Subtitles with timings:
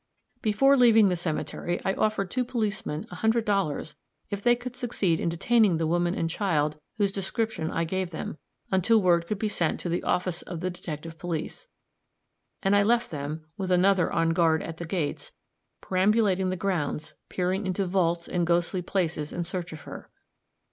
[0.41, 3.95] Before leaving the cemetery I offered two policemen a hundred dollars
[4.31, 8.39] if they should succeed in detaining the woman and child whose description I gave them,
[8.71, 11.67] until word could be sent to the office of the detective police;
[12.63, 15.33] and I left them, with another on guard at the gates,
[15.81, 20.09] perambulating the grounds, peering into vaults and ghostly places in search of her.